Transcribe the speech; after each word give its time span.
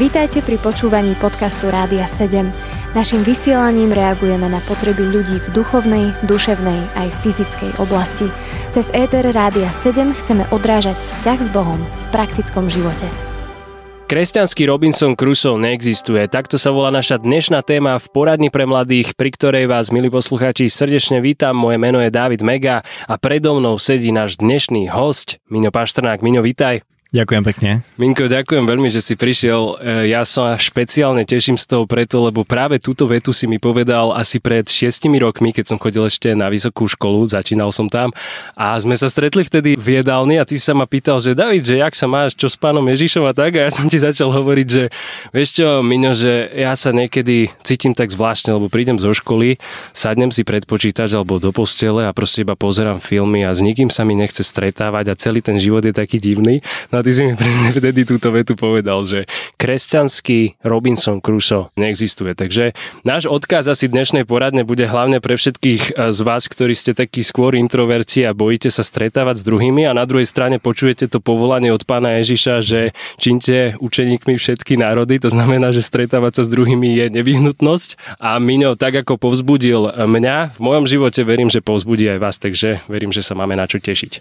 Vítajte 0.00 0.40
pri 0.40 0.56
počúvaní 0.58 1.12
podcastu 1.20 1.68
Rádia 1.68 2.08
7. 2.08 2.48
Naším 2.90 3.22
vysielaním 3.22 3.94
reagujeme 3.94 4.50
na 4.50 4.58
potreby 4.66 5.06
ľudí 5.06 5.38
v 5.38 5.48
duchovnej, 5.54 6.10
duševnej 6.26 6.80
aj 6.98 7.08
fyzickej 7.22 7.78
oblasti. 7.78 8.26
Cez 8.74 8.90
ETR 8.90 9.30
Rádia 9.30 9.70
7 9.70 10.10
chceme 10.10 10.48
odrážať 10.50 10.98
vzťah 10.98 11.38
s 11.38 11.48
Bohom 11.54 11.78
v 11.78 12.04
praktickom 12.10 12.66
živote. 12.66 13.06
Kresťanský 14.10 14.66
Robinson 14.66 15.14
Crusoe 15.14 15.54
neexistuje. 15.54 16.26
Takto 16.26 16.58
sa 16.58 16.74
volá 16.74 16.90
naša 16.90 17.22
dnešná 17.22 17.62
téma 17.62 18.02
v 18.02 18.10
poradni 18.10 18.50
pre 18.50 18.66
mladých, 18.66 19.14
pri 19.14 19.30
ktorej 19.30 19.70
vás, 19.70 19.94
milí 19.94 20.10
poslucháči, 20.10 20.66
srdečne 20.66 21.22
vítam. 21.22 21.54
Moje 21.54 21.78
meno 21.78 22.02
je 22.02 22.10
David 22.10 22.42
Mega 22.42 22.82
a 23.06 23.14
predo 23.22 23.54
mnou 23.54 23.78
sedí 23.78 24.10
náš 24.10 24.34
dnešný 24.42 24.90
host, 24.90 25.38
Miňo 25.46 25.70
Paštrnák. 25.70 26.26
Miňo, 26.26 26.42
vítaj. 26.42 26.82
Ďakujem 27.10 27.42
pekne. 27.42 27.70
Minko, 27.98 28.30
ďakujem 28.30 28.70
veľmi, 28.70 28.86
že 28.86 29.02
si 29.02 29.18
prišiel. 29.18 29.82
E, 29.82 30.14
ja 30.14 30.22
sa 30.22 30.54
špeciálne 30.54 31.26
teším 31.26 31.58
z 31.58 31.66
toho 31.66 31.82
preto, 31.82 32.22
lebo 32.22 32.46
práve 32.46 32.78
túto 32.78 33.10
vetu 33.10 33.34
si 33.34 33.50
mi 33.50 33.58
povedal 33.58 34.14
asi 34.14 34.38
pred 34.38 34.62
šiestimi 34.70 35.18
rokmi, 35.18 35.50
keď 35.50 35.74
som 35.74 35.82
chodil 35.82 36.06
ešte 36.06 36.38
na 36.38 36.46
vysokú 36.46 36.86
školu, 36.86 37.26
začínal 37.26 37.74
som 37.74 37.90
tam 37.90 38.14
a 38.54 38.78
sme 38.78 38.94
sa 38.94 39.10
stretli 39.10 39.42
vtedy 39.42 39.74
v 39.74 39.98
jedálni 39.98 40.38
a 40.38 40.46
ty 40.46 40.54
sa 40.54 40.70
ma 40.70 40.86
pýtal, 40.86 41.18
že 41.18 41.34
David, 41.34 41.66
že 41.66 41.82
jak 41.82 41.98
sa 41.98 42.06
máš, 42.06 42.38
čo 42.38 42.46
s 42.46 42.54
pánom 42.54 42.86
Ježišom 42.86 43.26
a 43.26 43.34
tak 43.34 43.58
a 43.58 43.66
ja 43.66 43.74
som 43.74 43.90
ti 43.90 43.98
začal 43.98 44.30
hovoriť, 44.30 44.66
že 44.70 44.94
vieš 45.34 45.58
čo, 45.58 45.82
Miňo, 45.82 46.14
že 46.14 46.46
ja 46.54 46.78
sa 46.78 46.94
niekedy 46.94 47.50
cítim 47.66 47.90
tak 47.90 48.14
zvláštne, 48.14 48.54
lebo 48.54 48.70
prídem 48.70 49.02
zo 49.02 49.10
školy, 49.10 49.58
sadnem 49.90 50.30
si 50.30 50.46
pred 50.46 50.62
počítač 50.62 51.18
alebo 51.18 51.42
do 51.42 51.50
postele 51.50 52.06
a 52.06 52.14
proste 52.14 52.46
iba 52.46 52.54
pozerám 52.54 53.02
filmy 53.02 53.42
a 53.42 53.50
s 53.50 53.58
nikým 53.58 53.90
sa 53.90 54.06
mi 54.06 54.14
nechce 54.14 54.46
stretávať 54.46 55.10
a 55.10 55.18
celý 55.18 55.42
ten 55.42 55.58
život 55.58 55.82
je 55.82 55.90
taký 55.90 56.22
divný. 56.22 56.62
No 56.94 56.99
a 57.00 57.02
ty 57.02 57.16
si 57.16 57.24
mi 57.24 57.32
presne 57.32 57.72
vtedy 57.72 58.04
túto 58.04 58.28
vetu 58.28 58.52
povedal, 58.52 59.00
že 59.08 59.24
kresťanský 59.56 60.60
Robinson 60.60 61.24
Crusoe 61.24 61.72
neexistuje. 61.80 62.36
Takže 62.36 62.76
náš 63.08 63.24
odkaz 63.24 63.72
asi 63.72 63.88
dnešnej 63.88 64.28
poradne 64.28 64.68
bude 64.68 64.84
hlavne 64.84 65.24
pre 65.24 65.40
všetkých 65.40 65.96
eh, 65.96 66.12
z 66.12 66.18
vás, 66.20 66.44
ktorí 66.44 66.76
ste 66.76 66.92
takí 66.92 67.24
skôr 67.24 67.56
introverti 67.56 68.28
a 68.28 68.36
bojíte 68.36 68.68
sa 68.68 68.84
stretávať 68.84 69.40
s 69.40 69.46
druhými 69.48 69.88
a 69.88 69.96
na 69.96 70.04
druhej 70.04 70.28
strane 70.28 70.60
počujete 70.60 71.08
to 71.08 71.24
povolanie 71.24 71.72
od 71.72 71.88
pána 71.88 72.20
Ježiša, 72.20 72.60
že 72.60 72.92
činte 73.16 73.80
učeníkmi 73.80 74.36
všetky 74.36 74.76
národy, 74.76 75.16
to 75.16 75.32
znamená, 75.32 75.72
že 75.72 75.80
stretávať 75.80 76.40
sa 76.40 76.42
s 76.44 76.50
druhými 76.52 77.00
je 77.00 77.06
nevyhnutnosť 77.16 78.20
a 78.20 78.36
Miňo, 78.36 78.76
tak 78.76 79.06
ako 79.06 79.16
povzbudil 79.16 79.88
mňa, 79.94 80.52
v 80.52 80.60
mojom 80.60 80.84
živote 80.84 81.24
verím, 81.24 81.48
že 81.48 81.64
povzbudí 81.64 82.10
aj 82.12 82.18
vás, 82.18 82.36
takže 82.36 82.84
verím, 82.90 83.14
že 83.14 83.24
sa 83.24 83.38
máme 83.38 83.56
na 83.56 83.64
čo 83.64 83.78
tešiť. 83.78 84.20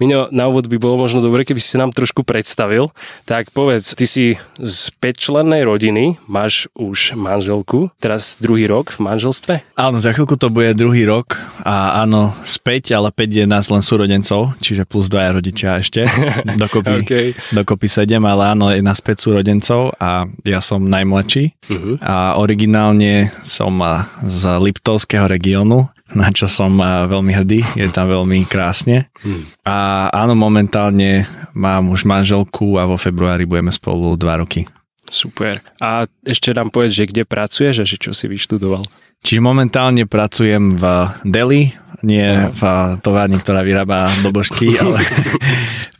Miňo, 0.00 0.32
na 0.32 0.48
úvod 0.48 0.66
by 0.66 0.76
bolo 0.80 0.96
možno 0.96 1.20
dobre, 1.20 1.44
keby 1.44 1.60
si 1.60 1.76
nám 1.76 1.92
trošku 1.92 2.15
trošku 2.16 2.32
predstavil, 2.32 2.88
tak 3.28 3.52
povedz, 3.52 3.92
ty 3.92 4.08
si 4.08 4.40
z 4.56 4.88
5-člennej 5.04 5.68
rodiny, 5.68 6.16
máš 6.24 6.64
už 6.72 7.12
manželku, 7.12 7.92
teraz 8.00 8.40
druhý 8.40 8.64
rok 8.64 8.88
v 8.88 9.04
manželstve? 9.04 9.60
Áno, 9.76 10.00
za 10.00 10.16
chvíľku 10.16 10.40
to 10.40 10.48
bude 10.48 10.72
druhý 10.72 11.04
rok 11.04 11.36
a 11.60 12.00
áno, 12.00 12.32
späť, 12.48 12.96
ale 12.96 13.12
5 13.12 13.20
je 13.20 13.44
nás 13.44 13.68
len 13.68 13.84
súrodencov, 13.84 14.56
čiže 14.64 14.88
plus 14.88 15.12
dvaja 15.12 15.36
rodičia 15.36 15.76
ešte, 15.76 16.08
dokopy, 16.64 17.04
okay. 17.04 17.26
dokopy 17.52 17.84
7, 17.84 18.16
ale 18.24 18.42
áno, 18.48 18.72
je 18.72 18.80
nás 18.80 18.96
5 19.04 19.20
súrodencov 19.20 19.92
a 20.00 20.24
ja 20.48 20.64
som 20.64 20.88
najmladší 20.88 21.52
uh-huh. 21.68 22.00
a 22.00 22.40
originálne 22.40 23.28
som 23.44 23.76
z 24.24 24.56
Liptovského 24.56 25.28
regiónu, 25.28 25.92
na 26.14 26.30
čo 26.30 26.46
som 26.46 26.78
veľmi 26.78 27.32
hrdý, 27.34 27.60
je 27.74 27.90
tam 27.90 28.06
veľmi 28.06 28.46
krásne. 28.46 29.10
Hmm. 29.24 29.42
A 29.66 30.06
áno, 30.14 30.38
momentálne 30.38 31.26
mám 31.50 31.90
už 31.90 32.06
manželku 32.06 32.78
a 32.78 32.86
vo 32.86 32.94
februári 32.94 33.42
budeme 33.42 33.74
spolu 33.74 34.14
dva 34.14 34.38
roky. 34.38 34.68
Super. 35.10 35.62
A 35.78 36.10
ešte 36.26 36.50
nám 36.50 36.74
povedz, 36.74 36.98
že 36.98 37.08
kde 37.08 37.22
pracuješ 37.22 37.82
a 37.82 37.88
že 37.88 37.96
čo 37.96 38.10
si 38.10 38.26
vyštudoval? 38.26 38.86
Čiže 39.26 39.40
momentálne 39.42 40.06
pracujem 40.06 40.78
v 40.78 40.84
Delhi, 41.26 41.74
nie 42.04 42.52
v 42.52 42.62
továrni, 43.00 43.40
ktorá 43.40 43.66
vyrába 43.66 44.06
dobožky, 44.26 44.76
ale 44.78 45.02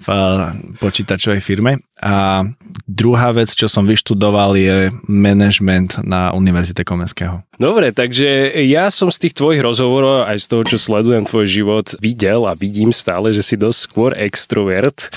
v 0.06 0.08
počítačovej 0.78 1.42
firme. 1.42 1.82
A 1.98 2.46
druhá 2.86 3.34
vec, 3.34 3.50
čo 3.50 3.66
som 3.66 3.82
vyštudoval, 3.82 4.54
je 4.54 4.94
management 5.10 6.06
na 6.06 6.30
Univerzite 6.30 6.86
Komenského. 6.86 7.42
Dobre, 7.58 7.90
takže 7.90 8.54
ja 8.62 8.86
som 8.94 9.10
z 9.10 9.26
tých 9.26 9.34
tvojich 9.34 9.64
rozhovorov, 9.64 10.30
aj 10.30 10.38
z 10.38 10.46
toho, 10.46 10.62
čo 10.62 10.78
sledujem 10.78 11.26
tvoj 11.26 11.46
život, 11.50 11.86
videl 11.98 12.46
a 12.46 12.54
vidím 12.54 12.94
stále, 12.94 13.34
že 13.34 13.42
si 13.42 13.58
dosť 13.58 13.78
skôr 13.82 14.10
extrovert. 14.14 15.10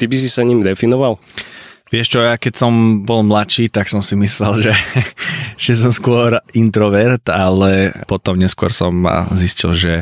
Ty 0.00 0.08
by 0.08 0.16
si 0.16 0.32
sa 0.32 0.40
ním 0.46 0.64
definoval? 0.64 1.20
Vieš 1.90 2.06
čo, 2.06 2.22
ja 2.22 2.38
keď 2.38 2.54
som 2.54 3.02
bol 3.02 3.26
mladší, 3.26 3.66
tak 3.66 3.90
som 3.90 3.98
si 3.98 4.14
myslel, 4.14 4.70
že, 4.70 4.74
že 5.64 5.72
som 5.74 5.90
skôr 5.90 6.38
introvert, 6.54 7.26
ale 7.26 7.90
potom 8.06 8.38
neskôr 8.38 8.70
som 8.70 9.02
zistil, 9.34 9.74
že 9.74 9.94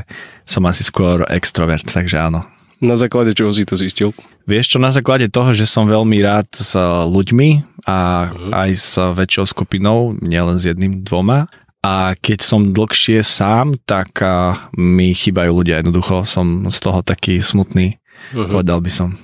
som 0.44 0.68
asi 0.68 0.84
skôr 0.84 1.24
extrovert, 1.32 1.88
takže 1.88 2.20
áno. 2.20 2.44
Na 2.78 2.94
základe 2.94 3.34
čoho 3.34 3.50
si 3.50 3.66
to 3.66 3.74
zistil? 3.74 4.14
Vieš 4.46 4.76
čo, 4.76 4.78
na 4.78 4.94
základe 4.94 5.26
toho, 5.26 5.50
že 5.50 5.66
som 5.66 5.90
veľmi 5.90 6.22
rád 6.22 6.46
s 6.54 6.78
ľuďmi 7.08 7.82
a 7.88 8.30
uh-huh. 8.30 8.52
aj 8.54 8.70
s 8.78 8.92
väčšou 8.94 9.50
skupinou, 9.50 10.14
nielen 10.22 10.60
s 10.60 10.68
jedným, 10.68 11.02
dvoma. 11.02 11.50
A 11.82 12.14
keď 12.14 12.38
som 12.42 12.70
dlhšie 12.70 13.22
sám, 13.26 13.74
tak 13.82 14.22
mi 14.78 15.10
chýbajú 15.10 15.50
ľudia. 15.62 15.82
Jednoducho 15.82 16.22
som 16.22 16.70
z 16.70 16.78
toho 16.78 17.02
taký 17.02 17.42
smutný, 17.42 17.98
uh-huh. 18.30 18.46
povedal 18.46 18.78
by 18.78 18.90
som. 18.94 19.18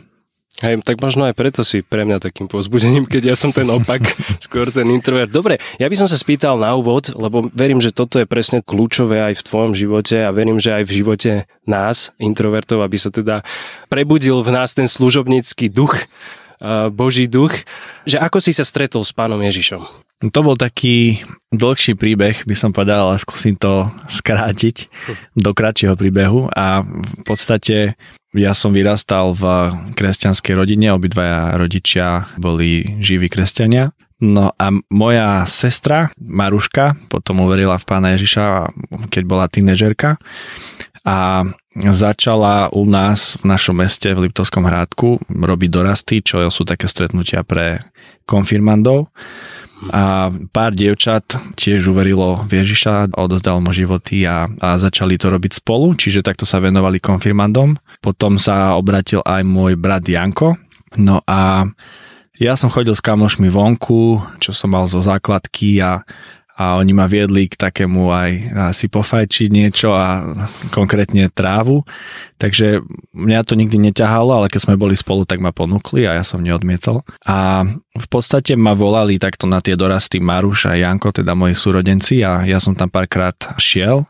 Hej, 0.63 0.87
tak 0.87 1.03
možno 1.03 1.27
aj 1.27 1.35
preto 1.35 1.67
si 1.67 1.83
pre 1.83 2.07
mňa 2.07 2.23
takým 2.23 2.47
pozbudením, 2.47 3.11
keď 3.11 3.35
ja 3.35 3.37
som 3.37 3.51
ten 3.51 3.67
opak, 3.67 4.07
skôr 4.47 4.71
ten 4.71 4.87
introvert. 4.87 5.27
Dobre, 5.27 5.59
ja 5.83 5.91
by 5.91 5.97
som 5.99 6.07
sa 6.07 6.15
spýtal 6.15 6.55
na 6.55 6.71
úvod, 6.79 7.11
lebo 7.11 7.51
verím, 7.51 7.83
že 7.83 7.91
toto 7.91 8.23
je 8.23 8.31
presne 8.31 8.63
kľúčové 8.63 9.19
aj 9.19 9.43
v 9.43 9.47
tvojom 9.51 9.73
živote 9.75 10.23
a 10.23 10.31
verím, 10.31 10.63
že 10.63 10.71
aj 10.71 10.85
v 10.87 10.95
živote 11.03 11.33
nás, 11.67 12.15
introvertov, 12.23 12.87
aby 12.87 12.95
sa 12.95 13.11
teda 13.11 13.43
prebudil 13.91 14.47
v 14.47 14.55
nás 14.55 14.79
ten 14.79 14.87
služobnícky 14.87 15.75
duch, 15.75 16.07
Boží 16.95 17.29
duch, 17.29 17.53
že 18.09 18.17
ako 18.17 18.41
si 18.41 18.55
sa 18.55 18.65
stretol 18.65 19.05
s 19.05 19.13
pánom 19.13 19.37
Ježišom? 19.43 19.85
To 20.33 20.41
bol 20.41 20.57
taký 20.57 21.21
dlhší 21.53 21.99
príbeh, 21.99 22.47
by 22.49 22.57
som 22.57 22.73
povedal, 22.73 23.13
ale 23.13 23.21
skúsim 23.21 23.59
to 23.59 23.91
skrátiť 24.09 24.89
do 25.45 25.51
kratšieho 25.53 25.99
príbehu 25.99 26.49
a 26.49 26.87
v 26.87 27.23
podstate 27.27 27.99
ja 28.35 28.53
som 28.53 28.75
vyrastal 28.75 29.31
v 29.33 29.71
kresťanskej 29.95 30.55
rodine, 30.59 30.91
obidvaja 30.91 31.55
rodičia 31.55 32.27
boli 32.35 32.99
živí 32.99 33.31
kresťania. 33.31 33.95
No 34.23 34.55
a 34.55 34.67
moja 34.91 35.45
sestra 35.47 36.11
Maruška 36.19 36.99
potom 37.11 37.47
uverila 37.47 37.79
v 37.79 37.87
pána 37.87 38.15
Ježiša, 38.15 38.71
keď 39.11 39.23
bola 39.27 39.47
tínežerka 39.51 40.19
a 41.05 41.45
začala 41.75 42.73
u 42.73 42.87
nás 42.89 43.37
v 43.43 43.45
našom 43.53 43.83
meste 43.83 44.15
v 44.15 44.31
Liptovskom 44.31 44.65
hrádku 44.65 45.21
robiť 45.29 45.71
dorasty, 45.71 46.17
čo 46.25 46.41
sú 46.49 46.65
také 46.65 46.89
stretnutia 46.89 47.45
pre 47.45 47.85
konfirmandov 48.25 49.13
a 49.91 50.33
pár 50.53 50.73
dievčat 50.73 51.57
tiež 51.59 51.91
uverilo 51.91 52.41
v 52.47 52.63
Ježiša, 52.63 53.17
odozdalo 53.17 53.61
mu 53.61 53.75
životy 53.75 54.25
a, 54.25 54.49
a 54.49 54.69
začali 54.81 55.19
to 55.19 55.29
robiť 55.29 55.61
spolu, 55.61 55.93
čiže 55.99 56.25
takto 56.25 56.49
sa 56.49 56.63
venovali 56.63 57.03
konfirmandom. 57.03 57.77
Potom 58.01 58.41
sa 58.41 58.79
obratil 58.79 59.21
aj 59.25 59.43
môj 59.45 59.75
brat 59.77 60.07
Janko, 60.07 60.57
no 60.97 61.21
a 61.29 61.69
ja 62.35 62.59
som 62.59 62.67
chodil 62.67 62.95
s 62.95 63.05
kamošmi 63.05 63.47
vonku, 63.47 64.19
čo 64.43 64.51
som 64.51 64.75
mal 64.75 64.91
zo 64.91 64.99
základky 64.99 65.79
a 65.79 66.03
a 66.55 66.79
oni 66.79 66.95
ma 66.95 67.11
viedli 67.11 67.51
k 67.51 67.59
takému 67.59 68.15
aj 68.15 68.31
asi 68.75 68.87
pofajčiť 68.87 69.49
niečo 69.51 69.91
a 69.91 70.23
konkrétne 70.71 71.27
trávu. 71.27 71.83
Takže 72.39 72.79
mňa 73.11 73.41
to 73.43 73.59
nikdy 73.59 73.79
neťahalo, 73.91 74.39
ale 74.39 74.47
keď 74.47 74.71
sme 74.71 74.79
boli 74.79 74.95
spolu, 74.95 75.27
tak 75.27 75.43
ma 75.43 75.51
ponúkli 75.51 76.07
a 76.07 76.15
ja 76.15 76.23
som 76.23 76.39
neodmietol. 76.39 77.03
A 77.27 77.67
v 77.75 78.07
podstate 78.07 78.55
ma 78.55 78.71
volali 78.71 79.19
takto 79.19 79.51
na 79.51 79.59
tie 79.59 79.75
dorasty 79.75 80.23
Maruš 80.23 80.71
a 80.71 80.79
Janko, 80.79 81.11
teda 81.11 81.35
moji 81.35 81.59
súrodenci 81.59 82.23
a 82.23 82.47
ja 82.47 82.63
som 82.63 82.79
tam 82.79 82.87
párkrát 82.87 83.35
šiel 83.59 84.07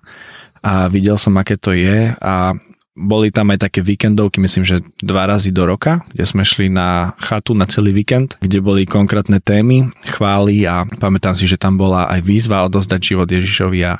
a 0.60 0.88
videl 0.92 1.16
som, 1.16 1.36
aké 1.40 1.56
to 1.56 1.72
je 1.72 2.12
a 2.12 2.56
boli 2.94 3.34
tam 3.34 3.50
aj 3.50 3.66
také 3.66 3.82
víkendovky, 3.82 4.38
myslím, 4.38 4.62
že 4.62 4.86
dva 5.02 5.26
razy 5.26 5.50
do 5.50 5.66
roka, 5.66 6.06
kde 6.14 6.24
sme 6.24 6.46
šli 6.46 6.70
na 6.70 7.18
chatu 7.18 7.50
na 7.52 7.66
celý 7.66 7.90
víkend, 7.90 8.38
kde 8.38 8.62
boli 8.62 8.86
konkrétne 8.86 9.42
témy, 9.42 9.90
chvály 10.06 10.62
a 10.62 10.86
pamätám 10.86 11.34
si, 11.34 11.50
že 11.50 11.58
tam 11.58 11.74
bola 11.74 12.06
aj 12.06 12.22
výzva 12.22 12.62
odozdať 12.70 13.00
život 13.02 13.26
Ježišovi 13.26 13.80
a, 13.82 13.98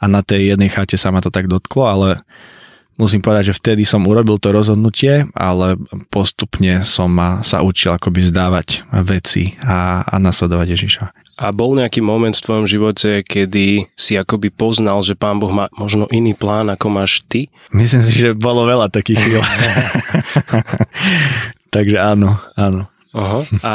a 0.00 0.04
na 0.08 0.24
tej 0.24 0.56
jednej 0.56 0.72
chate 0.72 0.96
sa 0.96 1.12
ma 1.12 1.20
to 1.20 1.28
tak 1.28 1.52
dotklo, 1.52 1.84
ale 1.84 2.08
musím 2.96 3.20
povedať, 3.20 3.52
že 3.52 3.58
vtedy 3.60 3.84
som 3.84 4.08
urobil 4.08 4.40
to 4.40 4.56
rozhodnutie, 4.56 5.28
ale 5.36 5.76
postupne 6.08 6.80
som 6.80 7.12
sa 7.44 7.60
učil 7.60 7.92
akoby 7.92 8.24
zdávať 8.24 8.88
veci 9.04 9.60
a, 9.60 10.00
a 10.00 10.16
nasledovať 10.16 10.66
Ježiša. 10.80 11.04
A 11.40 11.56
bol 11.56 11.72
nejaký 11.72 12.04
moment 12.04 12.36
v 12.36 12.44
tvojom 12.44 12.66
živote, 12.68 13.24
kedy 13.24 13.88
si 13.96 14.12
akoby 14.20 14.52
poznal, 14.52 15.00
že 15.00 15.16
Pán 15.16 15.40
Boh 15.40 15.48
má 15.48 15.72
možno 15.72 16.04
iný 16.12 16.36
plán, 16.36 16.68
ako 16.68 16.92
máš 16.92 17.24
ty? 17.24 17.48
Myslím 17.72 18.04
si, 18.04 18.12
že 18.12 18.36
bolo 18.36 18.68
veľa 18.68 18.92
takých 18.92 19.24
chvíľ. 19.24 19.42
Takže 21.74 21.96
áno, 21.96 22.36
áno. 22.60 22.92
Aha. 23.10 23.40
A 23.66 23.72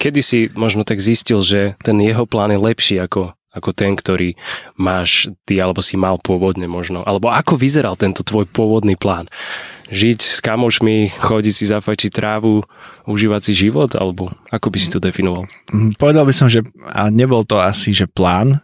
kedy 0.00 0.20
si 0.24 0.38
možno 0.56 0.86
tak 0.86 1.02
zistil, 1.02 1.44
že 1.44 1.76
ten 1.84 1.98
jeho 2.00 2.24
plán 2.24 2.54
je 2.54 2.60
lepší 2.62 2.96
ako, 3.02 3.36
ako 3.48 3.72
ten, 3.72 3.96
ktorý 3.96 4.36
máš 4.76 5.32
ty, 5.48 5.56
alebo 5.56 5.80
si 5.80 5.96
mal 5.96 6.20
pôvodne 6.20 6.68
možno? 6.68 7.00
Alebo 7.02 7.32
ako 7.32 7.56
vyzeral 7.56 7.96
tento 7.96 8.20
tvoj 8.20 8.44
pôvodný 8.48 8.94
plán? 8.94 9.32
Žiť 9.88 10.20
s 10.20 10.38
kamošmi, 10.44 11.16
chodiť 11.16 11.54
si 11.54 11.64
zafajčiť 11.64 12.12
trávu, 12.12 12.60
užívať 13.08 13.40
si 13.48 13.52
život? 13.56 13.96
Alebo 13.96 14.28
ako 14.52 14.68
by 14.68 14.78
si 14.78 14.92
to 14.92 15.00
definoval? 15.00 15.48
Mm, 15.72 15.96
povedal 15.96 16.28
by 16.28 16.34
som, 16.36 16.52
že 16.52 16.60
a 16.92 17.08
nebol 17.08 17.40
to 17.40 17.56
asi, 17.56 17.96
že 17.96 18.04
plán, 18.04 18.60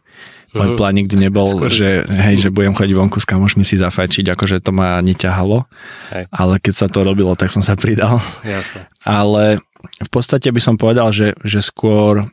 môj 0.55 0.77
uh-huh. 0.77 0.79
plán 0.79 0.95
nikdy 0.95 1.17
nebol, 1.19 1.49
Skôr. 1.51 1.73
že, 1.73 2.07
hej, 2.07 2.47
že 2.47 2.55
budem 2.55 2.77
chodiť 2.77 2.95
vonku 2.95 3.19
s 3.19 3.27
kamošmi 3.27 3.67
si 3.67 3.75
zafajčiť, 3.75 4.31
akože 4.37 4.63
to 4.63 4.71
ma 4.71 5.03
neťahalo. 5.03 5.67
Hej. 6.15 6.31
Ale 6.31 6.55
keď 6.63 6.75
sa 6.77 6.87
to 6.87 7.03
robilo, 7.03 7.35
tak 7.35 7.51
som 7.51 7.65
sa 7.65 7.75
pridal. 7.75 8.23
Jasne. 8.47 8.87
Ale 9.03 9.59
v 9.99 10.11
podstate 10.13 10.49
by 10.55 10.61
som 10.63 10.79
povedal, 10.79 11.11
že, 11.11 11.35
že 11.43 11.59
skôr 11.59 12.31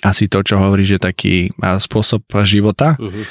asi 0.00 0.30
to, 0.30 0.40
čo 0.40 0.56
hovorí, 0.56 0.86
že 0.86 1.02
taký 1.02 1.50
spôsob 1.58 2.24
života 2.46 2.96
uh-huh. 2.96 3.24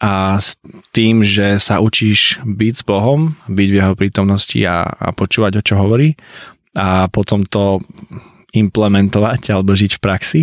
a 0.00 0.38
s 0.38 0.56
tým, 0.94 1.20
že 1.26 1.58
sa 1.60 1.82
učíš 1.82 2.40
byť 2.46 2.74
s 2.78 2.84
Bohom, 2.86 3.34
byť 3.50 3.68
v 3.68 3.78
jeho 3.82 3.94
prítomnosti 3.98 4.58
a, 4.64 4.86
a 4.86 5.10
počúvať, 5.12 5.60
o 5.60 5.62
čo 5.66 5.74
hovorí 5.76 6.16
a 6.76 7.08
potom 7.08 7.42
to 7.44 7.80
implementovať 8.52 9.52
alebo 9.52 9.76
žiť 9.76 9.98
v 9.98 10.02
praxi 10.02 10.42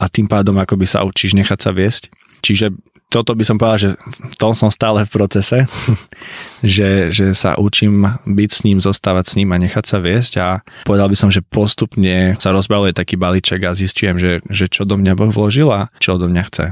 a 0.00 0.08
tým 0.08 0.28
pádom 0.28 0.56
akoby 0.56 0.88
sa 0.88 1.04
učíš 1.04 1.36
nechať 1.36 1.58
sa 1.60 1.70
viesť. 1.72 2.08
Čiže 2.40 2.72
toto 3.12 3.36
by 3.36 3.44
som 3.44 3.60
povedal, 3.60 3.78
že 3.78 3.90
v 4.32 4.36
tom 4.40 4.56
som 4.56 4.72
stále 4.72 5.04
v 5.04 5.12
procese, 5.12 5.68
že, 6.64 7.12
že 7.12 7.36
sa 7.36 7.52
učím 7.60 8.08
byť 8.24 8.50
s 8.50 8.60
ním, 8.64 8.80
zostávať 8.80 9.24
s 9.28 9.36
ním 9.36 9.52
a 9.52 9.60
nechať 9.60 9.84
sa 9.84 9.98
viesť 10.00 10.32
a 10.40 10.46
povedal 10.88 11.12
by 11.12 11.16
som, 11.20 11.28
že 11.28 11.44
postupne 11.44 12.40
sa 12.40 12.56
rozbaluje 12.56 12.96
taký 12.96 13.20
balíček 13.20 13.60
a 13.68 13.76
zistujem, 13.76 14.16
že, 14.16 14.40
že 14.48 14.72
čo 14.72 14.88
do 14.88 14.96
mňa 14.96 15.12
Boh 15.12 15.28
vložil 15.28 15.68
a 15.68 15.92
čo 16.00 16.16
do 16.16 16.24
mňa 16.26 16.42
chce. 16.48 16.66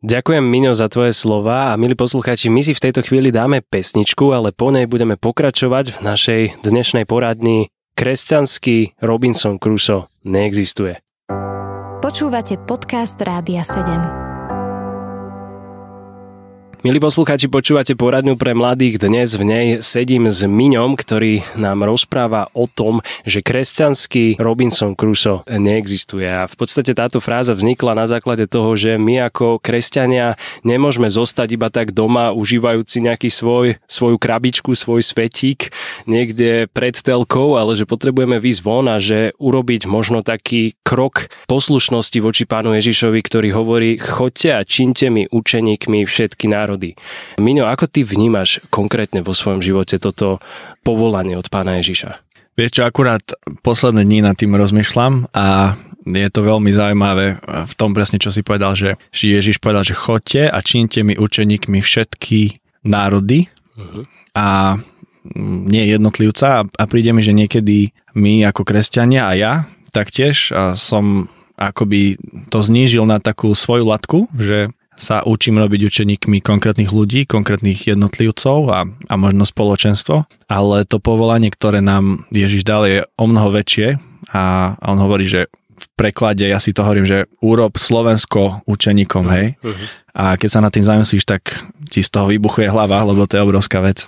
Ďakujem 0.00 0.40
Miňo 0.40 0.72
za 0.72 0.88
tvoje 0.88 1.12
slova 1.12 1.74
a 1.74 1.76
milí 1.76 1.92
poslucháči, 1.92 2.48
my 2.48 2.64
si 2.64 2.72
v 2.72 2.88
tejto 2.88 3.04
chvíli 3.04 3.28
dáme 3.28 3.60
pesničku, 3.60 4.32
ale 4.32 4.48
po 4.48 4.72
nej 4.72 4.88
budeme 4.88 5.20
pokračovať 5.20 5.92
v 5.92 5.98
našej 6.00 6.42
dnešnej 6.64 7.04
poradni 7.04 7.68
Kresťanský 8.00 8.96
Robinson 9.04 9.60
Crusoe 9.60 10.08
neexistuje. 10.24 11.04
Počúvate 12.00 12.56
podcast 12.64 13.20
Rádia 13.20 13.60
7. 13.60 14.19
Milí 16.80 16.96
poslucháči, 16.96 17.52
počúvate 17.52 17.92
poradňu 17.92 18.40
pre 18.40 18.56
mladých. 18.56 19.04
Dnes 19.04 19.36
v 19.36 19.44
nej 19.44 19.66
sedím 19.84 20.32
s 20.32 20.40
Miňom, 20.48 20.96
ktorý 20.96 21.44
nám 21.52 21.84
rozpráva 21.84 22.48
o 22.56 22.64
tom, 22.64 23.04
že 23.28 23.44
kresťanský 23.44 24.40
Robinson 24.40 24.96
Crusoe 24.96 25.44
neexistuje. 25.44 26.24
A 26.24 26.48
v 26.48 26.56
podstate 26.56 26.96
táto 26.96 27.20
fráza 27.20 27.52
vznikla 27.52 27.92
na 27.92 28.08
základe 28.08 28.48
toho, 28.48 28.80
že 28.80 28.96
my 28.96 29.28
ako 29.28 29.60
kresťania 29.60 30.40
nemôžeme 30.64 31.12
zostať 31.12 31.52
iba 31.52 31.68
tak 31.68 31.92
doma, 31.92 32.32
užívajúci 32.32 33.04
nejaký 33.04 33.28
svoj, 33.28 33.76
svoju 33.84 34.16
krabičku, 34.16 34.72
svoj 34.72 35.04
svetík 35.04 35.76
niekde 36.08 36.64
pred 36.72 36.96
telkou, 36.96 37.60
ale 37.60 37.76
že 37.76 37.84
potrebujeme 37.84 38.40
výsť 38.40 38.60
von 38.64 38.88
a 38.88 38.96
že 38.96 39.36
urobiť 39.36 39.84
možno 39.84 40.24
taký 40.24 40.80
krok 40.80 41.28
poslušnosti 41.44 42.24
voči 42.24 42.48
pánu 42.48 42.72
Ježišovi, 42.72 43.20
ktorý 43.20 43.52
hovorí, 43.52 44.00
choďte 44.00 44.48
a 44.56 44.64
činte 44.64 45.12
mi 45.12 45.28
učeníkmi 45.28 46.08
všetky 46.08 46.48
národy 46.48 46.69
národy. 46.70 46.94
Miňo, 47.42 47.66
ako 47.66 47.90
ty 47.90 48.06
vnímaš 48.06 48.62
konkrétne 48.70 49.26
vo 49.26 49.34
svojom 49.34 49.58
živote 49.58 49.98
toto 49.98 50.38
povolanie 50.86 51.34
od 51.34 51.50
pána 51.50 51.82
Ježiša? 51.82 52.22
Vieš 52.54 52.70
čo, 52.78 52.82
akurát 52.86 53.24
posledné 53.66 54.06
dní 54.06 54.22
nad 54.22 54.38
tým 54.38 54.54
rozmýšľam 54.54 55.32
a 55.34 55.74
je 56.06 56.28
to 56.30 56.40
veľmi 56.46 56.70
zaujímavé 56.70 57.40
v 57.42 57.74
tom 57.74 57.90
presne, 57.96 58.22
čo 58.22 58.30
si 58.30 58.46
povedal, 58.46 58.78
že 58.78 59.00
Ježiš 59.10 59.58
povedal, 59.58 59.82
že 59.82 59.98
chodte 59.98 60.46
a 60.46 60.58
čínte 60.62 61.02
mi 61.02 61.16
učeníkmi 61.16 61.80
všetky 61.80 62.60
národy 62.84 63.48
uh-huh. 63.76 64.04
a 64.36 64.76
nie 65.36 65.84
jednotlivca 65.88 66.64
a 66.64 66.82
príde 66.88 67.12
mi, 67.12 67.20
že 67.20 67.36
niekedy 67.36 67.92
my 68.16 68.44
ako 68.48 68.64
kresťania 68.64 69.28
a 69.28 69.32
ja 69.36 69.52
taktiež 69.92 70.52
a 70.52 70.74
som 70.74 71.28
akoby 71.60 72.16
to 72.48 72.64
znížil 72.64 73.04
na 73.04 73.20
takú 73.20 73.52
svoju 73.52 73.84
latku, 73.84 74.18
že 74.32 74.72
sa 75.00 75.24
učím 75.24 75.56
robiť 75.56 75.88
učeníkmi 75.88 76.44
konkrétnych 76.44 76.92
ľudí, 76.92 77.24
konkrétnych 77.24 77.88
jednotlivcov 77.88 78.58
a, 78.68 78.84
a 78.84 79.14
možno 79.16 79.48
spoločenstvo, 79.48 80.28
ale 80.44 80.84
to 80.84 81.00
povolanie, 81.00 81.48
ktoré 81.48 81.80
nám 81.80 82.28
Ježiš 82.28 82.68
dal 82.68 82.84
je 82.84 83.08
o 83.16 83.24
mnoho 83.24 83.48
väčšie 83.48 83.96
a, 84.36 84.76
a 84.76 84.84
on 84.92 85.00
hovorí, 85.00 85.24
že 85.24 85.48
v 85.80 85.86
preklade, 85.96 86.44
ja 86.44 86.60
si 86.60 86.76
to 86.76 86.84
hovorím, 86.84 87.08
že 87.08 87.24
urob 87.40 87.80
Slovensko 87.80 88.68
učeníkom, 88.68 89.24
hej. 89.32 89.56
A 90.12 90.36
keď 90.36 90.48
sa 90.52 90.60
nad 90.60 90.68
tým 90.68 90.84
zamyslíš, 90.84 91.24
tak 91.24 91.56
ti 91.88 92.04
z 92.04 92.12
toho 92.12 92.28
vybuchuje 92.28 92.68
hlava, 92.68 93.00
lebo 93.08 93.24
to 93.24 93.40
je 93.40 93.46
obrovská 93.48 93.80
vec 93.80 94.04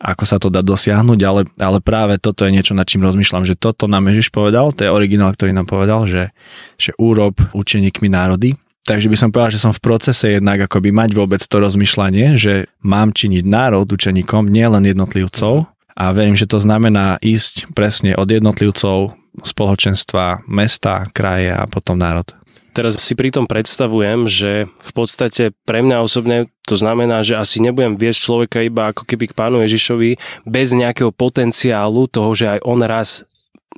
ako 0.00 0.24
sa 0.24 0.40
to 0.40 0.48
dá 0.48 0.64
dosiahnuť, 0.64 1.20
ale, 1.28 1.44
ale 1.60 1.78
práve 1.84 2.16
toto 2.16 2.48
je 2.48 2.56
niečo, 2.56 2.72
nad 2.72 2.88
čím 2.88 3.04
rozmýšľam, 3.04 3.44
že 3.44 3.52
toto 3.52 3.84
nám 3.84 4.08
Ježiš 4.08 4.32
povedal, 4.32 4.72
to 4.72 4.88
je 4.88 4.88
originál, 4.88 5.36
ktorý 5.36 5.52
nám 5.52 5.68
povedal, 5.68 6.08
že, 6.08 6.32
že 6.80 6.96
úrob 6.96 7.36
učeníkmi 7.52 8.08
národy 8.08 8.56
Takže 8.88 9.12
by 9.12 9.16
som 9.16 9.28
povedal, 9.30 9.54
že 9.54 9.62
som 9.62 9.76
v 9.76 9.84
procese 9.84 10.40
jednak 10.40 10.64
akoby 10.64 10.90
mať 10.90 11.10
vôbec 11.12 11.42
to 11.44 11.56
rozmýšľanie, 11.60 12.40
že 12.40 12.66
mám 12.80 13.12
činiť 13.12 13.44
národ 13.44 13.86
učeníkom, 13.86 14.48
nielen 14.48 14.88
jednotlivcov 14.88 15.68
a 15.94 16.04
verím, 16.16 16.34
že 16.34 16.48
to 16.48 16.58
znamená 16.58 17.20
ísť 17.20 17.76
presne 17.76 18.16
od 18.16 18.26
jednotlivcov, 18.26 19.14
spoločenstva, 19.44 20.48
mesta, 20.48 21.06
kraje 21.12 21.52
a 21.52 21.68
potom 21.68 22.00
národ. 22.00 22.26
Teraz 22.70 23.02
si 23.02 23.18
pritom 23.18 23.50
predstavujem, 23.50 24.30
že 24.30 24.70
v 24.70 24.90
podstate 24.94 25.50
pre 25.66 25.82
mňa 25.82 26.06
osobne 26.06 26.46
to 26.62 26.78
znamená, 26.78 27.26
že 27.26 27.34
asi 27.34 27.58
nebudem 27.58 27.98
viesť 27.98 28.30
človeka 28.30 28.62
iba 28.62 28.94
ako 28.94 29.02
keby 29.02 29.30
k 29.30 29.36
pánu 29.36 29.58
Ježišovi 29.66 30.16
bez 30.46 30.70
nejakého 30.70 31.10
potenciálu 31.10 32.06
toho, 32.06 32.30
že 32.30 32.46
aj 32.46 32.60
on 32.62 32.78
raz 32.86 33.26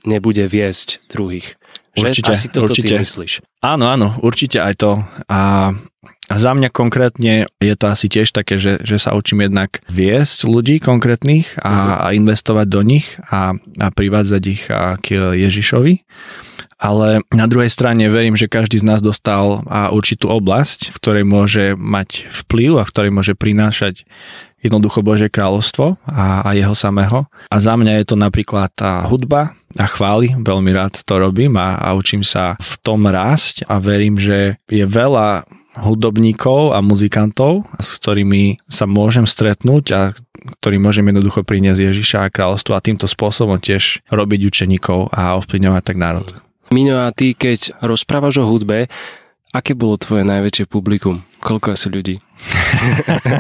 nebude 0.05 0.45
viesť 0.45 1.09
druhých. 1.09 1.57
Že? 1.93 2.05
Určite, 2.09 2.31
Asi 2.33 2.49
toto 2.49 2.73
určite. 2.73 2.97
ty 2.97 3.05
myslíš. 3.05 3.33
Áno, 3.61 3.93
áno, 3.93 4.17
určite 4.25 4.65
aj 4.65 4.75
to. 4.81 4.93
A 5.29 5.71
za 6.33 6.51
mňa 6.57 6.73
konkrétne 6.73 7.45
je 7.61 7.75
to 7.77 7.87
asi 7.93 8.09
tiež 8.09 8.33
také, 8.33 8.57
že, 8.57 8.81
že 8.81 8.97
sa 8.97 9.13
učím 9.13 9.45
jednak 9.45 9.85
viesť 9.93 10.49
ľudí 10.49 10.81
konkrétnych 10.81 11.61
a, 11.61 11.69
uh-huh. 11.69 11.97
a 12.01 12.07
investovať 12.17 12.67
do 12.73 12.81
nich 12.81 13.07
a, 13.29 13.53
a 13.59 13.87
privádzať 13.93 14.43
ich 14.49 14.63
k 15.05 15.07
Ježišovi. 15.37 16.01
Ale 16.83 17.23
na 17.31 17.47
druhej 17.47 17.71
strane 17.71 18.11
verím, 18.11 18.35
že 18.35 18.51
každý 18.51 18.83
z 18.83 18.89
nás 18.91 18.99
dostal 18.99 19.63
určitú 19.95 20.27
oblasť, 20.35 20.91
v 20.91 20.97
ktorej 20.99 21.25
môže 21.25 21.65
mať 21.79 22.27
vplyv 22.43 22.83
a 22.83 22.85
v 22.85 22.91
ktorej 22.91 23.13
môže 23.15 23.35
prinášať 23.39 24.03
jednoducho 24.63 25.03
Božie 25.03 25.31
kráľovstvo 25.31 25.99
a, 26.07 26.43
a 26.43 26.51
jeho 26.59 26.75
samého. 26.75 27.27
A 27.51 27.57
za 27.59 27.75
mňa 27.79 28.03
je 28.03 28.07
to 28.07 28.17
napríklad 28.19 28.71
tá 28.75 29.07
hudba 29.07 29.55
a 29.79 29.87
chváli, 29.87 30.35
veľmi 30.39 30.71
rád 30.75 31.03
to 31.03 31.19
robím 31.19 31.59
a, 31.59 31.79
a 31.79 31.95
učím 31.95 32.27
sa 32.27 32.55
v 32.59 32.73
tom 32.83 33.07
rásť 33.07 33.67
a 33.67 33.83
verím, 33.83 34.19
že 34.19 34.59
je 34.71 34.87
veľa 34.87 35.47
hudobníkov 35.73 36.77
a 36.77 36.85
muzikantov, 36.85 37.67
s 37.81 37.97
ktorými 38.03 38.61
sa 38.69 38.85
môžem 38.87 39.25
stretnúť 39.25 39.85
a 39.95 40.01
ktorý 40.59 40.77
môžem 40.83 41.11
jednoducho 41.11 41.47
priniesť 41.47 41.81
Ježiša 41.91 42.19
a 42.27 42.33
kráľovstvo 42.33 42.75
a 42.75 42.85
týmto 42.85 43.07
spôsobom 43.07 43.59
tiež 43.59 44.03
robiť 44.11 44.41
učeníkov 44.47 45.11
a 45.15 45.39
ovplyvňovať 45.39 45.83
tak 45.83 45.97
národ. 45.99 46.29
Mino, 46.73 47.05
a 47.05 47.13
ty 47.13 47.37
keď 47.37 47.77
rozprávaš 47.85 48.41
o 48.41 48.49
hudbe, 48.49 48.89
aké 49.53 49.77
bolo 49.77 50.01
tvoje 50.01 50.25
najväčšie 50.25 50.65
publikum? 50.65 51.21
Koľko 51.45 51.77
asi 51.77 51.93
ľudí? 51.93 52.17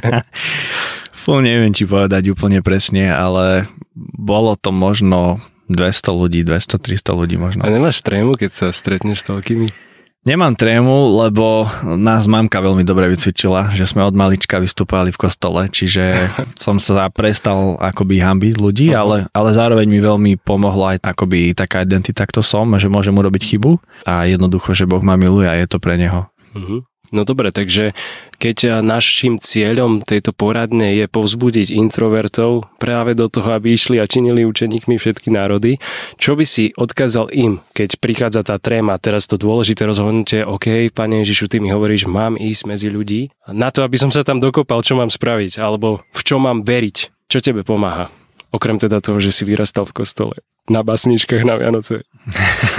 Fú, 1.23 1.41
neviem 1.41 1.73
ti 1.73 1.89
povedať 1.89 2.29
úplne 2.29 2.61
presne, 2.61 3.09
ale 3.09 3.73
bolo 3.97 4.53
to 4.61 4.69
možno 4.69 5.41
200 5.73 6.13
ľudí, 6.13 6.45
200-300 6.45 7.17
ľudí 7.17 7.41
možno. 7.41 7.65
A 7.65 7.73
nemáš 7.73 8.05
trému, 8.05 8.37
keď 8.37 8.51
sa 8.53 8.67
stretneš 8.69 9.25
s 9.25 9.33
toľkými? 9.33 9.92
Nemám 10.23 10.55
trému, 10.55 11.19
lebo 11.19 11.67
nás 11.99 12.31
mamka 12.31 12.63
veľmi 12.63 12.87
dobre 12.87 13.11
vycvičila, 13.11 13.75
že 13.75 13.91
sme 13.91 14.07
od 14.07 14.15
malička 14.15 14.63
vystúpali 14.63 15.11
v 15.11 15.19
kostole, 15.19 15.67
čiže 15.67 16.15
som 16.63 16.79
sa 16.79 17.11
prestal 17.11 17.75
akoby 17.83 18.23
hambiť 18.23 18.55
ľudí, 18.55 18.95
ale, 18.95 19.27
ale 19.35 19.51
zároveň 19.51 19.91
mi 19.91 19.99
veľmi 19.99 20.33
pomohla 20.39 20.95
aj 20.95 20.99
akoby 21.03 21.59
taká 21.59 21.83
identita, 21.83 22.23
kto 22.23 22.39
som, 22.39 22.71
že 22.79 22.87
môžem 22.87 23.19
urobiť 23.19 23.43
chybu 23.51 23.83
a 24.07 24.31
jednoducho, 24.31 24.79
že 24.79 24.87
Boh 24.87 25.03
ma 25.03 25.19
miluje 25.19 25.51
a 25.51 25.59
je 25.59 25.67
to 25.67 25.83
pre 25.83 25.99
Neho. 25.99 26.31
Uh-huh. 26.55 26.87
No 27.13 27.29
dobre, 27.29 27.53
takže 27.53 27.93
keď 28.41 28.81
našim 28.81 29.37
cieľom 29.37 30.01
tejto 30.01 30.33
poradne 30.33 30.97
je 30.97 31.05
povzbudiť 31.05 31.69
introvertov 31.69 32.73
práve 32.81 33.13
do 33.13 33.29
toho, 33.29 33.53
aby 33.53 33.77
išli 33.77 34.01
a 34.01 34.09
činili 34.09 34.49
učeníkmi 34.49 34.97
všetky 34.97 35.29
národy, 35.29 35.77
čo 36.17 36.33
by 36.33 36.45
si 36.49 36.73
odkázal 36.73 37.29
im, 37.37 37.61
keď 37.77 38.01
prichádza 38.01 38.41
tá 38.49 38.57
tréma, 38.57 38.97
teraz 38.97 39.29
to 39.29 39.37
dôležité 39.37 39.85
rozhodnutie, 39.85 40.41
OK, 40.41 40.89
Pane 40.89 41.21
Ježišu, 41.21 41.53
ty 41.53 41.61
mi 41.61 41.69
hovoríš, 41.69 42.09
mám 42.09 42.41
ísť 42.41 42.63
medzi 42.65 42.89
ľudí, 42.89 43.29
na 43.53 43.69
to, 43.69 43.85
aby 43.85 44.01
som 44.01 44.09
sa 44.09 44.25
tam 44.25 44.41
dokopal, 44.41 44.81
čo 44.81 44.97
mám 44.97 45.13
spraviť, 45.13 45.61
alebo 45.61 46.01
v 46.17 46.21
čo 46.25 46.41
mám 46.41 46.65
veriť, 46.65 47.29
čo 47.29 47.45
tebe 47.45 47.61
pomáha? 47.61 48.09
Okrem 48.53 48.81
teda 48.81 49.05
toho, 49.05 49.21
že 49.21 49.33
si 49.33 49.45
vyrastal 49.45 49.85
v 49.85 50.01
kostole 50.01 50.37
na 50.71 50.87
basničkách 50.87 51.43
na 51.43 51.59
Vianoce. 51.59 52.07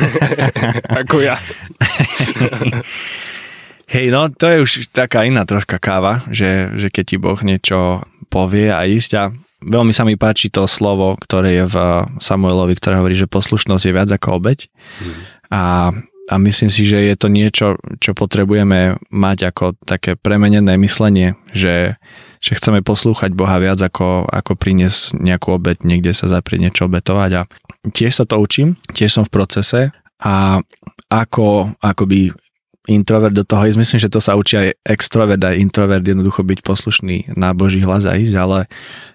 Ako 1.03 1.19
ja. 1.19 1.35
Hej, 3.93 4.09
no 4.09 4.25
to 4.33 4.49
je 4.49 4.57
už 4.65 4.71
taká 4.89 5.21
iná 5.21 5.45
troška 5.45 5.77
káva, 5.77 6.25
že, 6.33 6.73
že 6.81 6.89
keď 6.89 7.03
ti 7.05 7.17
Boh 7.21 7.37
niečo 7.45 8.01
povie 8.25 8.73
a 8.73 8.89
ísť 8.89 9.11
a 9.21 9.29
veľmi 9.61 9.93
sa 9.93 10.01
mi 10.01 10.17
páči 10.17 10.49
to 10.49 10.65
slovo, 10.65 11.13
ktoré 11.21 11.61
je 11.61 11.65
v 11.69 11.77
Samuelovi, 12.17 12.73
ktoré 12.73 12.97
hovorí, 12.97 13.13
že 13.13 13.29
poslušnosť 13.29 13.83
je 13.85 13.93
viac 13.93 14.09
ako 14.09 14.41
obeď. 14.41 14.65
Hmm. 14.97 15.13
A, 15.53 15.61
a 16.25 16.33
myslím 16.41 16.73
si, 16.73 16.89
že 16.89 17.05
je 17.05 17.13
to 17.13 17.29
niečo, 17.29 17.77
čo 18.01 18.17
potrebujeme 18.17 18.97
mať 19.13 19.53
ako 19.53 19.77
také 19.85 20.17
premenené 20.17 20.73
myslenie, 20.81 21.37
že, 21.53 22.01
že 22.41 22.57
chceme 22.57 22.81
poslúchať 22.81 23.37
Boha 23.37 23.61
viac 23.61 23.77
ako, 23.77 24.25
ako 24.25 24.57
priniesť 24.57 25.21
nejakú 25.21 25.53
obeď, 25.53 25.85
niekde 25.85 26.17
sa 26.17 26.25
zaprieť 26.25 26.65
niečo 26.65 26.89
obetovať 26.89 27.31
a 27.37 27.41
tiež 27.93 28.09
sa 28.17 28.25
to 28.25 28.41
učím, 28.41 28.73
tiež 28.89 29.21
som 29.21 29.23
v 29.23 29.33
procese 29.37 29.93
a 30.17 30.65
ako 31.13 31.77
akoby 31.77 32.33
introvert 32.87 33.31
do 33.31 33.47
toho 33.47 33.63
ísť. 33.63 33.79
Myslím, 33.79 33.99
že 33.99 34.11
to 34.11 34.19
sa 34.19 34.35
učí 34.35 34.59
aj 34.59 34.69
extrovert, 34.83 35.39
aj 35.39 35.59
introvert 35.59 36.03
jednoducho 36.03 36.43
byť 36.43 36.59
poslušný 36.63 37.35
na 37.35 37.55
Boží 37.55 37.79
hlas 37.79 38.03
a 38.03 38.15
ísť, 38.19 38.35
ale, 38.35 38.67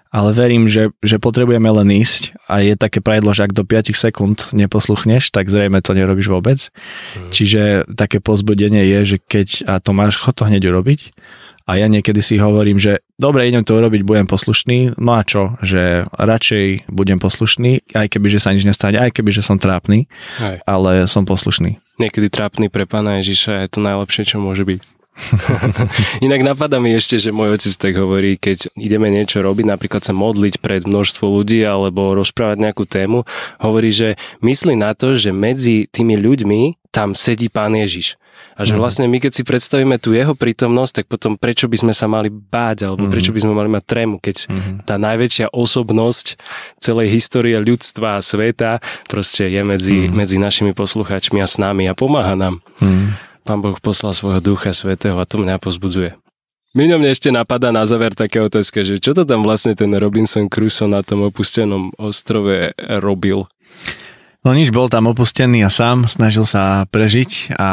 ale 0.09 0.29
verím, 0.33 0.65
že, 0.65 0.89
že 1.05 1.21
potrebujeme 1.21 1.69
len 1.69 1.89
ísť 2.01 2.33
a 2.49 2.65
je 2.65 2.73
také 2.73 2.97
pravidlo, 2.97 3.29
že 3.29 3.45
ak 3.45 3.53
do 3.53 3.61
5 3.61 3.93
sekúnd 3.93 4.37
neposluchneš, 4.57 5.29
tak 5.29 5.53
zrejme 5.53 5.85
to 5.85 5.93
nerobíš 5.93 6.33
vôbec. 6.33 6.59
Hmm. 7.13 7.29
Čiže 7.29 7.85
také 7.93 8.17
pozbudenie 8.17 8.89
je, 8.89 8.99
že 9.15 9.17
keď 9.21 9.47
a 9.69 9.73
to 9.77 9.93
máš, 9.93 10.17
chod 10.17 10.33
to 10.33 10.49
hneď 10.49 10.65
urobiť 10.65 11.13
a 11.69 11.77
ja 11.77 11.85
niekedy 11.85 12.17
si 12.25 12.41
hovorím, 12.41 12.81
že 12.81 13.05
dobre, 13.21 13.45
idem 13.45 13.61
to 13.61 13.77
urobiť, 13.77 14.01
budem 14.01 14.25
poslušný, 14.25 14.97
no 14.97 15.11
a 15.13 15.21
čo, 15.21 15.53
že 15.61 16.09
radšej 16.17 16.89
budem 16.89 17.21
poslušný, 17.21 17.93
aj 17.93 18.09
keby, 18.09 18.27
že 18.33 18.41
sa 18.41 18.57
nič 18.57 18.65
nestane, 18.65 18.97
aj 18.97 19.13
keby, 19.13 19.29
že 19.29 19.45
som 19.45 19.61
trápny, 19.61 20.09
aj. 20.41 20.65
ale 20.65 21.05
som 21.05 21.29
poslušný. 21.29 21.77
Niekedy 22.01 22.33
trápny 22.33 22.73
pre 22.73 22.89
pána 22.89 23.21
Ježiša 23.21 23.69
je 23.69 23.69
to 23.69 23.85
najlepšie, 23.85 24.25
čo 24.25 24.41
môže 24.41 24.65
byť. 24.65 24.81
Inak 26.25 26.41
napadá 26.41 26.79
mi 26.79 26.95
ešte, 26.95 27.19
že 27.19 27.35
môj 27.35 27.59
otec 27.59 27.73
tak 27.75 27.93
hovorí, 27.99 28.39
keď 28.39 28.71
ideme 28.79 29.11
niečo 29.11 29.43
robiť, 29.43 29.67
napríklad 29.67 30.01
sa 30.01 30.15
modliť 30.15 30.63
pred 30.63 30.87
množstvo 30.87 31.27
ľudí 31.27 31.61
alebo 31.67 32.15
rozprávať 32.15 32.57
nejakú 32.65 32.87
tému, 32.87 33.27
hovorí, 33.61 33.91
že 33.91 34.15
myslí 34.39 34.79
na 34.79 34.95
to, 34.95 35.13
že 35.13 35.35
medzi 35.35 35.91
tými 35.91 36.15
ľuďmi 36.17 36.89
tam 36.89 37.13
sedí 37.13 37.51
pán 37.51 37.75
Ježiš. 37.75 38.15
A 38.59 38.67
že 38.67 38.75
mhm. 38.75 38.79
vlastne 38.79 39.05
my, 39.07 39.17
keď 39.23 39.31
si 39.31 39.43
predstavíme 39.47 39.95
tú 39.97 40.11
jeho 40.11 40.35
prítomnosť, 40.35 41.03
tak 41.03 41.05
potom 41.07 41.39
prečo 41.39 41.71
by 41.71 41.77
sme 41.79 41.93
sa 41.95 42.11
mali 42.11 42.27
báť, 42.27 42.87
alebo 42.89 43.07
mm-hmm. 43.07 43.13
prečo 43.13 43.31
by 43.31 43.39
sme 43.39 43.53
mali 43.55 43.69
mať 43.71 43.83
trému, 43.87 44.15
keď 44.19 44.35
mm-hmm. 44.47 44.75
tá 44.83 44.99
najväčšia 44.99 45.47
osobnosť 45.55 46.35
celej 46.83 47.07
histórie 47.15 47.55
ľudstva 47.55 48.19
a 48.19 48.25
sveta 48.25 48.83
proste 49.07 49.47
je 49.47 49.61
medzi, 49.63 49.95
mm-hmm. 49.95 50.15
medzi 50.15 50.37
našimi 50.37 50.71
poslucháčmi 50.75 51.39
a 51.39 51.47
s 51.47 51.55
nami 51.55 51.87
a 51.87 51.95
pomáha 51.95 52.35
nám. 52.35 52.59
Mm-hmm. 52.83 53.07
Pán 53.47 53.59
Boh 53.63 53.79
poslal 53.79 54.11
svojho 54.11 54.43
ducha 54.43 54.75
svetého 54.75 55.15
a 55.17 55.25
to 55.25 55.39
mňa 55.39 55.57
pozbudzuje. 55.57 56.19
Mňa 56.77 57.01
mne 57.01 57.09
ešte 57.09 57.33
napadá 57.33 57.73
na 57.73 57.81
záver 57.89 58.13
také 58.13 58.37
otázka, 58.45 58.85
že 58.85 59.01
čo 59.01 59.17
to 59.17 59.25
tam 59.25 59.41
vlastne 59.41 59.73
ten 59.73 59.89
Robinson 59.89 60.45
Crusoe 60.45 60.85
na 60.85 61.01
tom 61.01 61.25
opustenom 61.25 61.89
ostrove 61.97 62.77
robil? 63.01 63.49
No 64.45 64.53
nič, 64.53 64.69
bol 64.69 64.85
tam 64.85 65.09
opustený 65.09 65.65
a 65.65 65.73
sám 65.73 66.05
snažil 66.05 66.45
sa 66.45 66.85
prežiť 66.93 67.57
a 67.57 67.69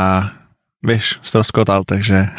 vieš, 0.87 1.19
stroskotal, 1.27 1.83
takže... 1.83 2.31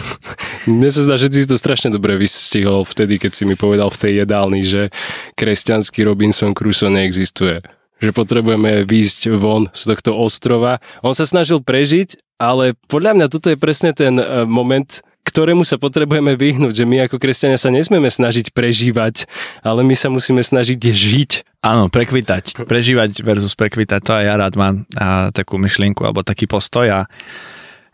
Mne 0.70 0.88
sa 0.88 1.04
zdá, 1.04 1.20
že 1.20 1.28
ty 1.28 1.44
si 1.44 1.50
to 1.50 1.60
strašne 1.60 1.92
dobre 1.92 2.16
vystihol 2.16 2.88
vtedy, 2.88 3.20
keď 3.20 3.32
si 3.36 3.44
mi 3.44 3.58
povedal 3.58 3.92
v 3.92 4.00
tej 4.00 4.12
jedálni, 4.24 4.64
že 4.64 4.88
kresťanský 5.36 6.06
Robinson 6.06 6.56
Crusoe 6.56 6.88
neexistuje. 6.88 7.60
Že 8.00 8.10
potrebujeme 8.16 8.86
výjsť 8.88 9.36
von 9.36 9.68
z 9.70 9.92
tohto 9.94 10.16
ostrova. 10.16 10.80
On 11.04 11.14
sa 11.14 11.28
snažil 11.28 11.60
prežiť, 11.62 12.18
ale 12.40 12.74
podľa 12.90 13.14
mňa 13.14 13.26
toto 13.30 13.50
je 13.52 13.58
presne 13.58 13.94
ten 13.94 14.18
e, 14.18 14.42
moment, 14.46 15.02
ktorému 15.22 15.62
sa 15.62 15.78
potrebujeme 15.78 16.34
vyhnúť, 16.34 16.82
že 16.82 16.84
my 16.86 17.06
ako 17.06 17.22
kresťania 17.22 17.58
sa 17.58 17.70
nesmieme 17.70 18.10
snažiť 18.10 18.50
prežívať, 18.50 19.30
ale 19.62 19.86
my 19.86 19.94
sa 19.94 20.10
musíme 20.10 20.42
snažiť 20.42 20.78
žiť. 20.78 21.30
Áno, 21.62 21.86
prekvitať. 21.86 22.66
Prežívať 22.66 23.22
versus 23.22 23.54
prekvitať, 23.54 24.00
to 24.02 24.12
aj 24.18 24.24
ja 24.26 24.34
rád 24.34 24.54
mám 24.58 24.82
a 24.98 25.30
takú 25.30 25.62
myšlienku 25.62 26.02
alebo 26.02 26.26
taký 26.26 26.50
postoj 26.50 26.90
a 26.90 27.00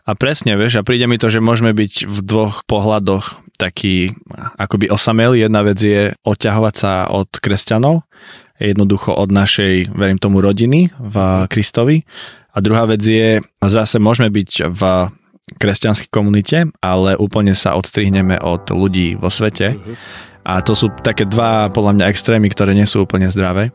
a 0.09 0.17
presne, 0.17 0.57
vieš, 0.57 0.81
a 0.81 0.85
príde 0.85 1.05
mi 1.05 1.21
to, 1.21 1.29
že 1.29 1.37
môžeme 1.37 1.69
byť 1.69 2.09
v 2.09 2.17
dvoch 2.25 2.65
pohľadoch 2.65 3.45
taký 3.61 4.17
akoby 4.57 4.89
osamelý. 4.89 5.45
Jedna 5.45 5.61
vec 5.61 5.77
je 5.77 6.17
odťahovať 6.25 6.73
sa 6.73 7.05
od 7.13 7.29
kresťanov, 7.29 8.09
jednoducho 8.57 9.13
od 9.13 9.29
našej, 9.29 9.93
verím 9.93 10.17
tomu, 10.17 10.41
rodiny 10.41 10.89
v 10.97 11.15
Kristovi. 11.45 12.09
A 12.49 12.57
druhá 12.65 12.89
vec 12.89 13.05
je, 13.05 13.37
zase 13.61 14.01
môžeme 14.01 14.33
byť 14.33 14.73
v 14.73 14.81
kresťanskej 15.61 16.09
komunite, 16.09 16.65
ale 16.81 17.13
úplne 17.13 17.53
sa 17.53 17.77
odstrihneme 17.77 18.41
od 18.41 18.65
ľudí 18.73 19.13
vo 19.13 19.29
svete. 19.29 19.77
A 20.41 20.65
to 20.65 20.73
sú 20.73 20.89
také 21.05 21.29
dva, 21.29 21.69
podľa 21.69 22.01
mňa, 22.01 22.09
extrémy, 22.09 22.49
ktoré 22.49 22.73
nie 22.73 22.89
sú 22.89 23.05
úplne 23.05 23.29
zdravé. 23.29 23.69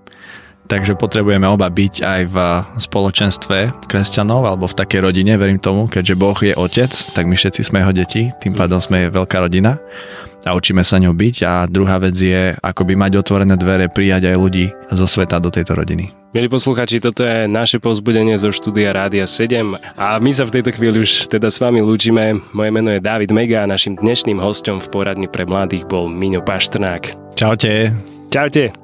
Takže 0.64 0.97
potrebujeme 0.97 1.44
oba 1.44 1.68
byť 1.68 1.94
aj 2.00 2.23
v 2.33 2.37
spoločenstve 2.80 3.85
kresťanov 3.85 4.49
alebo 4.49 4.64
v 4.64 4.78
takej 4.80 5.00
rodine, 5.04 5.37
verím 5.37 5.61
tomu, 5.61 5.87
keďže 5.87 6.14
Boh 6.16 6.38
je 6.40 6.56
otec, 6.56 6.88
tak 6.88 7.28
my 7.28 7.37
všetci 7.37 7.61
sme 7.61 7.85
jeho 7.85 7.92
deti, 7.92 8.33
tým 8.40 8.56
pádom 8.56 8.80
sme 8.80 9.12
veľká 9.12 9.44
rodina 9.44 9.76
a 10.44 10.52
učíme 10.52 10.85
sa 10.85 11.00
ňou 11.00 11.16
byť 11.16 11.37
a 11.44 11.52
druhá 11.64 11.97
vec 12.00 12.16
je 12.16 12.52
akoby 12.61 12.94
mať 12.94 13.12
otvorené 13.16 13.56
dvere, 13.56 13.88
prijať 13.88 14.33
aj 14.33 14.37
ľudí 14.37 14.66
zo 14.92 15.09
sveta 15.09 15.40
do 15.40 15.49
tejto 15.49 15.73
rodiny. 15.73 16.12
Milí 16.37 16.49
posluchači, 16.52 17.00
toto 17.00 17.25
je 17.25 17.49
naše 17.49 17.80
pozbudenie 17.80 18.37
zo 18.37 18.52
štúdia 18.52 18.92
Rádia 18.92 19.25
7 19.25 19.97
a 19.97 20.21
my 20.21 20.30
sa 20.33 20.44
v 20.44 20.61
tejto 20.61 20.71
chvíli 20.76 21.00
už 21.00 21.33
teda 21.33 21.49
s 21.49 21.61
vami 21.61 21.80
lúčime. 21.80 22.37
Moje 22.52 22.71
meno 22.73 22.92
je 22.92 23.00
David 23.00 23.33
Mega 23.33 23.64
a 23.64 23.71
našim 23.71 23.97
dnešným 23.97 24.37
hostom 24.40 24.80
v 24.80 24.90
poradni 24.92 25.28
pre 25.30 25.49
mladých 25.49 25.88
bol 25.88 26.11
Miňo 26.11 26.44
Paštrnák. 26.44 27.35
Čaute. 27.38 27.94
Čaute. 28.28 28.83